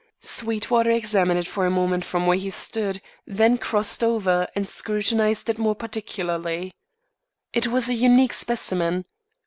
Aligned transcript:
Sweetwater 0.19 0.89
examined 0.89 1.39
it 1.41 1.47
for 1.47 1.67
a 1.67 1.69
moment 1.69 2.03
from 2.03 2.25
where 2.25 2.35
he 2.35 2.49
stood; 2.49 3.03
then 3.27 3.59
crossed 3.59 4.03
over, 4.03 4.47
and 4.55 4.67
scrutinised 4.67 5.47
it 5.47 5.59
more 5.59 5.75
particularly. 5.75 6.73
It 7.53 7.67
was 7.67 7.87
a 7.87 7.93
unique 7.93 8.33
specimen. 8.33 9.05